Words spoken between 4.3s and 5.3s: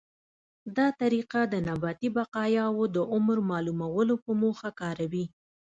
موخه کاروي.